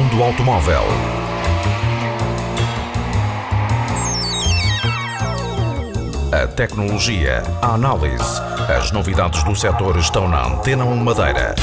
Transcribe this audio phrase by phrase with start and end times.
[0.00, 0.82] automóvel.
[6.32, 8.40] A tecnologia, a análise,
[8.74, 11.54] as novidades do setor estão na Antena 1 Madeira.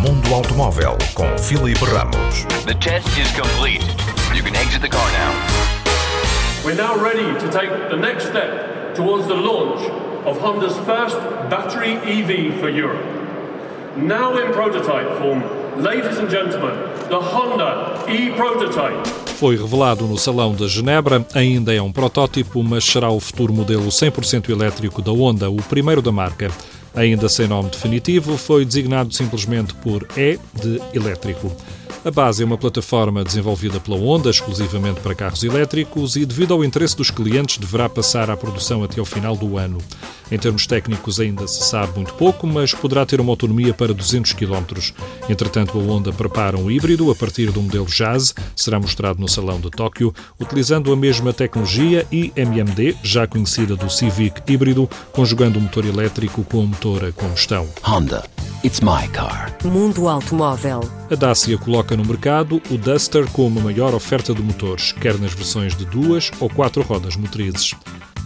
[0.00, 2.44] Mundo Automóvel com Filipe Ramos.
[2.64, 3.84] The test is complete.
[4.34, 5.32] You can exit the car now.
[6.64, 9.82] We're now ready to take the next step towards the launch
[10.24, 11.18] of Honda's first
[11.50, 13.23] battery EV for Europe.
[13.96, 15.40] Now in prototype form,
[15.80, 16.74] ladies and gentlemen,
[17.08, 19.08] the Honda e-prototype.
[19.38, 23.86] Foi revelado no Salão de Genebra, ainda é um protótipo, mas será o futuro modelo
[23.86, 26.50] 100% elétrico da Honda, o primeiro da marca.
[26.92, 31.52] Ainda sem nome definitivo, foi designado simplesmente por E de elétrico.
[32.04, 36.62] A base é uma plataforma desenvolvida pela Honda exclusivamente para carros elétricos e, devido ao
[36.62, 39.78] interesse dos clientes, deverá passar à produção até ao final do ano.
[40.30, 44.34] Em termos técnicos, ainda se sabe muito pouco, mas poderá ter uma autonomia para 200
[44.34, 44.92] km.
[45.30, 49.58] Entretanto, a Honda prepara um híbrido a partir do modelo Jazz, será mostrado no Salão
[49.58, 55.86] de Tóquio, utilizando a mesma tecnologia IMMD, já conhecida do Civic híbrido, conjugando o motor
[55.86, 57.66] elétrico com o motor a combustão.
[57.82, 58.33] Honda.
[58.64, 59.54] It's my car.
[59.62, 60.80] Mundo Automóvel.
[61.10, 65.34] A Dacia coloca no mercado o Duster com uma maior oferta de motores, quer nas
[65.34, 67.74] versões de duas ou quatro rodas motrizes.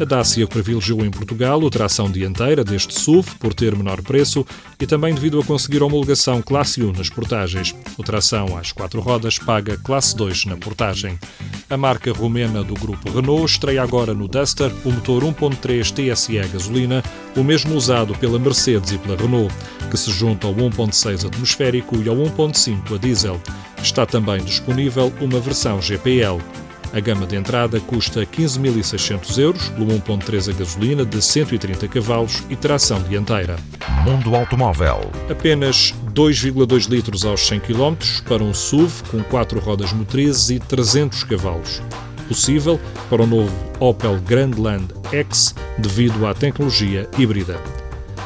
[0.00, 4.47] A Dacia privilegiou em Portugal a tração dianteira deste SUV por ter menor preço
[4.78, 7.75] e também devido a conseguir a homologação Classe 1 nas portagens.
[7.97, 11.19] O tração às quatro rodas paga Classe 2 na portagem.
[11.71, 16.47] A marca romena do grupo Renault estreia agora no Duster o motor 1.3 TSI a
[16.47, 17.03] gasolina,
[17.37, 19.55] o mesmo usado pela Mercedes e pela Renault,
[19.91, 23.39] que se junta ao 1.6 atmosférico e ao 1.5 a diesel.
[23.83, 26.41] Está também disponível uma versão GPL.
[26.95, 32.57] A gama de entrada custa 15.600 euros, pelo 1.3 a gasolina de 130 cavalos e
[32.57, 33.57] tração dianteira.
[34.05, 35.01] Mundo Automóvel.
[35.31, 37.95] Apenas 2,2 litros aos 100 km
[38.27, 41.81] para um SUV com 4 rodas motrizes e 300 cavalos.
[42.27, 47.62] Possível para o novo Opel Grandland X devido à tecnologia híbrida.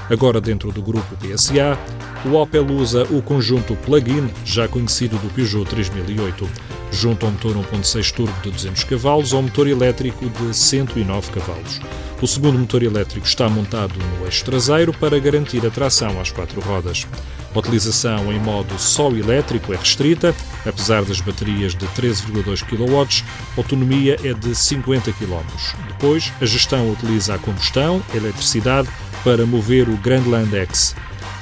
[0.08, 1.78] Agora dentro do grupo PSA,
[2.24, 6.48] o Opel usa o conjunto plug-in, já conhecido do Peugeot 3008,
[6.92, 11.80] junto ao motor 1.6 turbo de 200 cavalos ao motor elétrico de 109 cavalos.
[12.20, 16.60] O segundo motor elétrico está montado no eixo traseiro para garantir a tração às quatro
[16.60, 17.06] rodas.
[17.54, 23.24] A utilização em modo só elétrico é restrita, apesar das baterias de 13,2 kW,
[23.56, 25.42] a autonomia é de 50 km.
[25.88, 28.88] Depois, a gestão utiliza a combustão, a eletricidade,
[29.24, 30.94] para mover o Grandland X.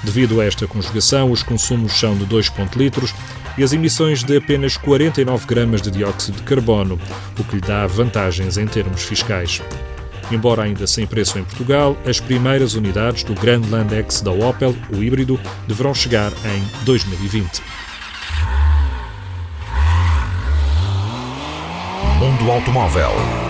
[0.02, 3.12] Devido a esta conjugação, os consumos são de 2 litros
[3.60, 6.98] e as emissões de apenas 49 gramas de dióxido de carbono,
[7.38, 9.60] o que lhe dá vantagens em termos fiscais.
[10.32, 15.02] Embora ainda sem preço em Portugal, as primeiras unidades do Grandland X da Opel, o
[15.02, 15.38] híbrido,
[15.68, 17.62] deverão chegar em 2020.
[22.18, 23.49] Mundo Automóvel.